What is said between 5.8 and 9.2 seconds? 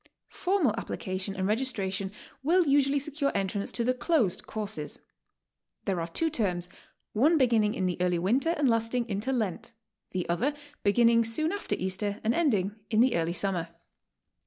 There are two terms, one beginning in the early winter and lasting